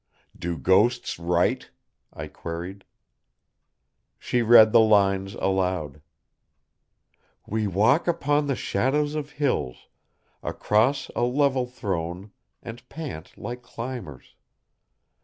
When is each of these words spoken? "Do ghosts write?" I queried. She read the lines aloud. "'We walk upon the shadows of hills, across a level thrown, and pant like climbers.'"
"Do 0.35 0.57
ghosts 0.57 1.19
write?" 1.19 1.69
I 2.11 2.25
queried. 2.27 2.85
She 4.17 4.41
read 4.41 4.71
the 4.71 4.79
lines 4.79 5.35
aloud. 5.35 6.01
"'We 7.45 7.67
walk 7.67 8.07
upon 8.07 8.47
the 8.47 8.55
shadows 8.55 9.13
of 9.13 9.33
hills, 9.33 9.89
across 10.41 11.11
a 11.15 11.21
level 11.21 11.67
thrown, 11.67 12.31
and 12.63 12.89
pant 12.89 13.37
like 13.37 13.61
climbers.'" 13.61 14.33